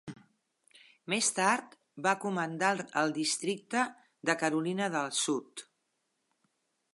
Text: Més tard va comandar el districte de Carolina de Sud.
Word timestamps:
Més 1.13 1.27
tard 1.39 1.75
va 2.07 2.13
comandar 2.23 2.71
el 3.03 3.13
districte 3.19 3.85
de 4.31 4.37
Carolina 4.45 4.89
de 4.97 5.05
Sud. 5.21 5.67